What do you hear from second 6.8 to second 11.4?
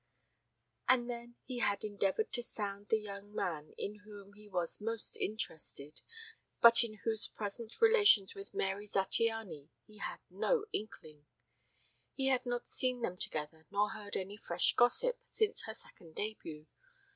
of whose present relations with Mary Zattiany he had no inkling;